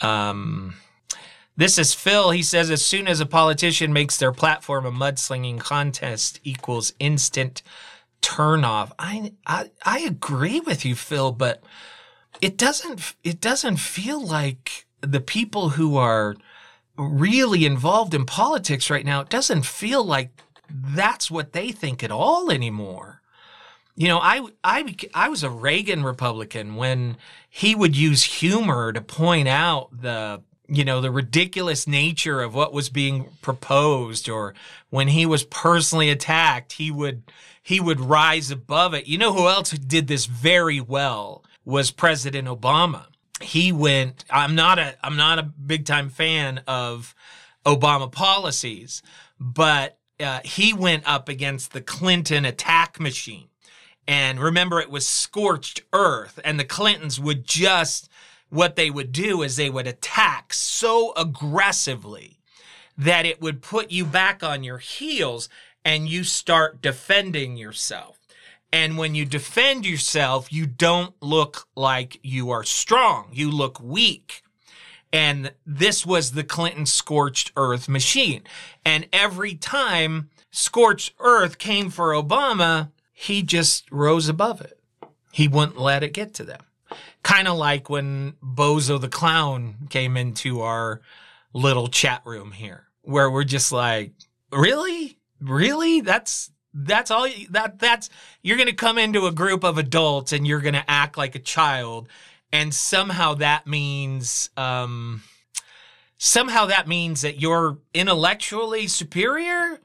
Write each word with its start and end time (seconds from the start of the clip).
Um, 0.00 0.74
this 1.56 1.78
is 1.78 1.94
Phil. 1.94 2.30
He 2.30 2.42
says, 2.42 2.70
as 2.70 2.84
soon 2.84 3.08
as 3.08 3.20
a 3.20 3.26
politician 3.26 3.92
makes 3.92 4.16
their 4.16 4.32
platform 4.32 4.84
a 4.84 4.92
mudslinging 4.92 5.58
contest 5.58 6.40
equals 6.44 6.92
instant 6.98 7.62
turnoff. 8.20 8.92
I, 8.98 9.32
I 9.46 9.70
I 9.84 10.00
agree 10.00 10.60
with 10.60 10.84
you, 10.84 10.94
Phil, 10.94 11.32
but 11.32 11.62
it 12.40 12.56
doesn't 12.56 13.14
it 13.22 13.40
doesn't 13.40 13.76
feel 13.76 14.24
like 14.24 14.86
the 15.00 15.20
people 15.20 15.70
who 15.70 15.96
are 15.96 16.36
really 16.98 17.64
involved 17.64 18.14
in 18.14 18.24
politics 18.26 18.90
right 18.90 19.04
now. 19.04 19.20
It 19.20 19.28
doesn't 19.28 19.64
feel 19.64 20.04
like 20.04 20.30
that's 20.70 21.30
what 21.30 21.52
they 21.52 21.70
think 21.70 22.02
at 22.02 22.10
all 22.10 22.50
anymore. 22.50 23.22
You 23.96 24.08
know, 24.08 24.18
I 24.18 24.46
I 24.62 24.94
I 25.14 25.28
was 25.30 25.42
a 25.42 25.50
Reagan 25.50 26.04
Republican 26.04 26.76
when 26.76 27.16
he 27.48 27.74
would 27.74 27.96
use 27.96 28.22
humor 28.22 28.92
to 28.92 29.00
point 29.00 29.48
out 29.48 29.88
the 29.90 30.42
you 30.68 30.84
know 30.84 31.00
the 31.00 31.10
ridiculous 31.10 31.86
nature 31.86 32.42
of 32.42 32.54
what 32.54 32.74
was 32.74 32.90
being 32.90 33.30
proposed 33.40 34.28
or 34.28 34.54
when 34.90 35.08
he 35.08 35.24
was 35.24 35.44
personally 35.44 36.10
attacked 36.10 36.72
he 36.74 36.90
would 36.90 37.22
he 37.62 37.80
would 37.80 38.00
rise 38.00 38.50
above 38.50 38.92
it. 38.92 39.06
You 39.06 39.16
know 39.16 39.32
who 39.32 39.48
else 39.48 39.70
did 39.70 40.08
this 40.08 40.26
very 40.26 40.80
well 40.80 41.42
was 41.64 41.90
president 41.90 42.48
obama. 42.48 43.06
He 43.40 43.72
went 43.72 44.24
i'm 44.30 44.54
not 44.54 44.78
a 44.78 44.96
i'm 45.02 45.16
not 45.16 45.38
a 45.38 45.42
big 45.42 45.84
time 45.84 46.08
fan 46.10 46.62
of 46.66 47.14
obama 47.64 48.10
policies 48.10 49.02
but 49.38 49.98
uh, 50.18 50.40
he 50.44 50.72
went 50.72 51.06
up 51.06 51.28
against 51.28 51.72
the 51.72 51.82
clinton 51.82 52.46
attack 52.46 52.98
machine 52.98 53.48
and 54.08 54.40
remember 54.40 54.80
it 54.80 54.90
was 54.90 55.06
scorched 55.06 55.82
earth 55.92 56.38
and 56.44 56.58
the 56.58 56.64
clintons 56.64 57.18
would 57.18 57.44
just 57.44 58.08
what 58.48 58.76
they 58.76 58.90
would 58.90 59.12
do 59.12 59.42
is 59.42 59.56
they 59.56 59.70
would 59.70 59.86
attack 59.86 60.52
so 60.54 61.12
aggressively 61.16 62.38
that 62.96 63.26
it 63.26 63.40
would 63.40 63.60
put 63.60 63.90
you 63.90 64.04
back 64.04 64.42
on 64.42 64.64
your 64.64 64.78
heels 64.78 65.48
and 65.84 66.08
you 66.08 66.24
start 66.24 66.80
defending 66.80 67.56
yourself. 67.56 68.18
And 68.72 68.98
when 68.98 69.14
you 69.14 69.24
defend 69.24 69.86
yourself, 69.86 70.52
you 70.52 70.66
don't 70.66 71.14
look 71.20 71.68
like 71.76 72.18
you 72.22 72.50
are 72.50 72.64
strong. 72.64 73.28
You 73.32 73.50
look 73.50 73.80
weak. 73.80 74.42
And 75.12 75.52
this 75.64 76.04
was 76.04 76.32
the 76.32 76.44
Clinton 76.44 76.86
scorched 76.86 77.52
earth 77.56 77.88
machine. 77.88 78.42
And 78.84 79.08
every 79.12 79.54
time 79.54 80.30
scorched 80.50 81.14
earth 81.20 81.58
came 81.58 81.90
for 81.90 82.10
Obama, 82.12 82.90
he 83.18 83.42
just 83.42 83.90
rose 83.90 84.28
above 84.28 84.60
it. 84.60 84.78
He 85.32 85.48
wouldn't 85.48 85.78
let 85.78 86.02
it 86.02 86.12
get 86.12 86.34
to 86.34 86.44
them 86.44 86.60
kind 87.26 87.48
of 87.48 87.56
like 87.56 87.90
when 87.90 88.34
Bozo 88.40 89.00
the 89.00 89.08
Clown 89.08 89.88
came 89.90 90.16
into 90.16 90.60
our 90.60 91.00
little 91.52 91.88
chat 91.88 92.22
room 92.24 92.52
here, 92.52 92.84
where 93.02 93.28
we're 93.28 93.42
just 93.42 93.72
like, 93.72 94.12
really? 94.52 95.18
Really? 95.40 96.00
That's 96.02 96.52
that's 96.72 97.10
all 97.10 97.26
you, 97.26 97.48
that 97.48 97.80
that's 97.80 98.10
you're 98.42 98.56
going 98.56 98.68
to 98.68 98.74
come 98.74 98.96
into 98.96 99.26
a 99.26 99.32
group 99.32 99.64
of 99.64 99.76
adults 99.76 100.32
and 100.32 100.46
you're 100.46 100.60
going 100.60 100.74
to 100.74 100.90
act 100.90 101.18
like 101.18 101.34
a 101.34 101.40
child 101.40 102.06
and 102.52 102.72
somehow 102.72 103.32
that 103.34 103.66
means 103.66 104.50
um 104.58 105.22
somehow 106.18 106.66
that 106.66 106.86
means 106.86 107.22
that 107.22 107.40
you're 107.40 107.78
intellectually 107.94 108.86
superior 108.86 109.80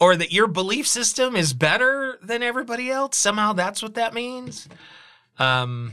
or 0.00 0.16
that 0.16 0.32
your 0.32 0.46
belief 0.46 0.86
system 0.86 1.36
is 1.36 1.52
better 1.52 2.18
than 2.22 2.42
everybody 2.42 2.90
else? 2.90 3.16
Somehow 3.16 3.52
that's 3.52 3.82
what 3.82 3.94
that 3.94 4.14
means? 4.14 4.68
Um 5.38 5.92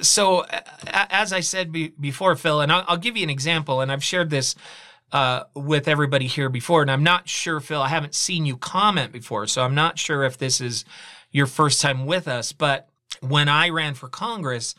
so 0.00 0.44
as 0.86 1.32
I 1.32 1.40
said 1.40 1.72
be, 1.72 1.88
before, 1.88 2.34
Phil, 2.36 2.60
and 2.60 2.72
I'll, 2.72 2.84
I'll, 2.88 2.96
give 2.96 3.16
you 3.16 3.22
an 3.22 3.30
example, 3.30 3.80
and 3.80 3.92
I've 3.92 4.02
shared 4.02 4.30
this 4.30 4.56
uh, 5.12 5.44
with 5.54 5.88
everybody 5.88 6.26
here 6.26 6.48
before, 6.48 6.82
and 6.82 6.90
I'm 6.90 7.04
not 7.04 7.28
sure, 7.28 7.60
Phil, 7.60 7.80
I 7.80 7.88
haven't 7.88 8.14
seen 8.14 8.46
you 8.46 8.56
comment 8.56 9.12
before, 9.12 9.46
so 9.46 9.62
I'm 9.62 9.74
not 9.74 9.98
sure 9.98 10.24
if 10.24 10.38
this 10.38 10.60
is 10.60 10.84
your 11.30 11.46
first 11.46 11.80
time 11.80 12.06
with 12.06 12.26
us, 12.26 12.52
but 12.52 12.88
when 13.20 13.48
I 13.48 13.68
ran 13.68 13.94
for 13.94 14.08
Congress, 14.08 14.74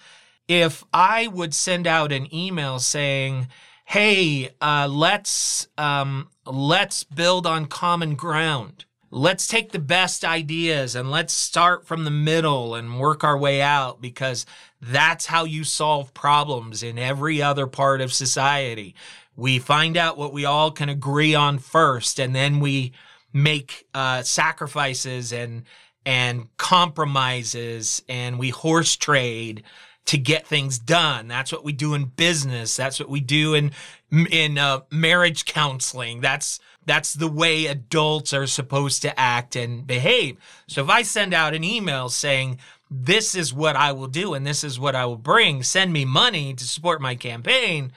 if 0.47 0.84
I 0.94 1.28
would 1.28 1.53
send 1.53 1.88
out 1.88 2.11
an 2.11 2.34
email 2.34 2.79
saying, 2.79 3.47
"Hey, 3.91 4.52
uh, 4.62 4.88
let's 4.90 5.68
um, 5.78 6.29
let's 6.46 7.03
build 7.03 7.46
on 7.46 7.66
common 7.66 8.16
ground," 8.16 8.85
let's 9.09 9.47
take 9.47 9.74
the 9.74 9.79
best 9.79 10.24
ideas 10.24 10.96
and 10.96 11.12
let's 11.12 11.34
start 11.34 11.85
from 11.85 12.06
the 12.06 12.09
middle 12.09 12.74
and 12.74 13.02
work 13.02 13.25
our 13.25 13.38
way 13.38 13.62
out 13.62 14.00
because 14.00 14.46
that's 14.81 15.25
how 15.25 15.44
you 15.44 15.66
solve 15.66 16.13
problems 16.13 16.84
in 16.84 16.97
every 16.97 17.41
other 17.41 17.68
part 17.68 18.00
of 18.00 18.13
society. 18.13 18.96
We 19.35 19.59
find 19.59 19.97
out 19.97 20.18
what 20.18 20.31
we 20.31 20.46
all 20.46 20.72
can 20.72 20.88
agree 20.88 21.35
on 21.35 21.59
first, 21.59 22.18
and 22.18 22.34
then 22.34 22.62
we 22.62 22.94
make 23.34 23.88
uh, 23.94 24.23
sacrifices 24.23 25.34
and 25.34 25.63
and 26.06 26.47
compromises, 26.56 28.03
and 28.08 28.40
we 28.40 28.52
horse 28.52 28.96
trade 28.96 29.63
to 30.06 30.17
get 30.17 30.47
things 30.47 30.79
done. 30.79 31.28
That's 31.28 31.51
what 31.51 31.63
we 31.63 31.72
do 31.72 31.94
in 31.94 32.06
business. 32.06 32.75
That's 32.75 33.00
what 33.00 33.09
we 33.09 33.19
do 33.19 33.53
in 33.53 33.72
in 34.12 34.57
uh, 34.57 34.81
marriage 34.91 35.45
counseling. 35.45 36.22
That's 36.22 36.59
that's 36.85 37.13
the 37.13 37.28
way 37.28 37.67
adults 37.67 38.34
are 38.34 38.47
supposed 38.47 39.01
to 39.03 39.19
act 39.19 39.56
and 39.56 39.85
behave. 39.85 40.38
So 40.67 40.84
if 40.84 40.90
I 40.90 41.03
send 41.03 41.34
out 41.34 41.53
an 41.53 41.63
email 41.63 42.09
saying 42.09 42.59
this 42.90 43.35
is 43.35 43.53
what 43.53 43.75
I 43.75 43.91
will 43.91 44.07
do 44.07 44.34
and 44.34 44.45
this 44.45 44.63
is 44.63 44.79
what 44.79 44.95
I 44.95 45.06
will 45.06 45.17
bring, 45.17 45.63
send 45.63 45.94
me 45.94 46.06
money 46.06 46.53
to 46.53 46.63
support 46.63 47.01
my 47.01 47.16
campaign, 47.16 47.91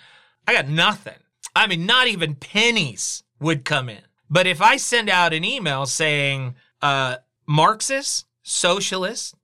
I 0.47 0.53
got 0.53 0.69
nothing. 0.69 1.19
I 1.57 1.67
mean, 1.67 1.87
not 1.87 2.07
even 2.07 2.35
pennies 2.35 3.23
would 3.41 3.65
come 3.65 3.89
in. 3.89 4.03
But 4.31 4.47
if 4.47 4.61
I 4.61 4.77
send 4.77 5.09
out 5.09 5.33
an 5.33 5.45
email 5.45 5.87
saying 5.87 6.55
uh, 6.83 7.17
Marxist, 7.47 8.27
socialist, 8.43 9.35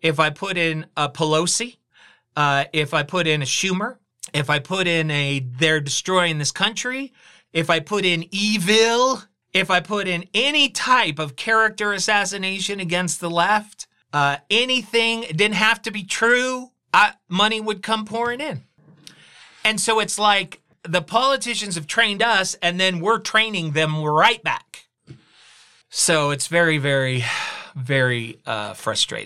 if 0.00 0.20
I 0.20 0.30
put 0.30 0.56
in 0.56 0.86
a 0.96 1.08
Pelosi, 1.08 1.76
uh, 2.36 2.64
if 2.72 2.94
I 2.94 3.02
put 3.02 3.26
in 3.26 3.42
a 3.42 3.46
Schumer, 3.46 3.98
if 4.32 4.50
I 4.50 4.58
put 4.58 4.86
in 4.86 5.10
a 5.10 5.40
they're 5.40 5.80
destroying 5.80 6.38
this 6.38 6.52
country, 6.52 7.12
if 7.52 7.70
I 7.70 7.80
put 7.80 8.04
in 8.04 8.26
evil, 8.30 9.22
if 9.52 9.70
I 9.70 9.80
put 9.80 10.08
in 10.08 10.24
any 10.34 10.68
type 10.68 11.18
of 11.18 11.36
character 11.36 11.92
assassination 11.92 12.80
against 12.80 13.20
the 13.20 13.30
left, 13.30 13.86
uh, 14.12 14.38
anything, 14.50 15.22
didn't 15.22 15.54
have 15.54 15.80
to 15.82 15.90
be 15.90 16.02
true, 16.02 16.70
I, 16.92 17.12
money 17.28 17.60
would 17.60 17.82
come 17.82 18.04
pouring 18.04 18.40
in. 18.40 18.64
And 19.64 19.80
so 19.80 20.00
it's 20.00 20.18
like 20.18 20.60
the 20.82 21.02
politicians 21.02 21.76
have 21.76 21.86
trained 21.86 22.22
us 22.22 22.54
and 22.60 22.78
then 22.78 23.00
we're 23.00 23.18
training 23.20 23.72
them 23.72 24.02
right 24.02 24.42
back. 24.42 24.86
So 25.88 26.30
it's 26.30 26.48
very, 26.48 26.78
very, 26.78 27.24
very 27.74 28.40
uh, 28.44 28.74
frustrating. 28.74 29.22